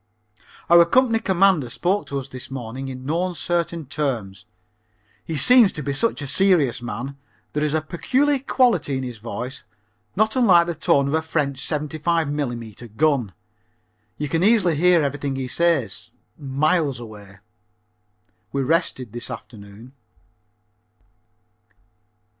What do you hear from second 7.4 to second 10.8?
There is a peculiar quality in his voice, not unlike the